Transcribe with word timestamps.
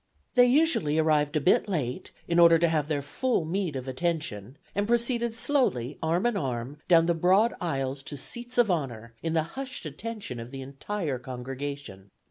"They 0.33 0.47
usually 0.47 0.97
arrived 0.97 1.35
a 1.35 1.39
bit 1.39 1.67
late, 1.69 2.11
in 2.27 2.39
order 2.39 2.57
to 2.57 2.67
have 2.67 2.87
their 2.87 3.03
full 3.03 3.45
meed 3.45 3.75
of 3.75 3.87
attention; 3.87 4.57
and 4.73 4.87
proceeded 4.87 5.35
slowly, 5.35 5.99
arm 6.01 6.25
in 6.25 6.35
arm, 6.35 6.79
down 6.87 7.05
the 7.05 7.13
broad 7.13 7.53
aisle 7.61 7.93
to 7.97 8.17
seats 8.17 8.57
of 8.57 8.71
honor, 8.71 9.13
in 9.21 9.33
the 9.33 9.43
hushed 9.53 9.85
attention 9.85 10.39
of 10.39 10.49
the 10.49 10.63
entire 10.63 11.19
congregation. 11.19 12.09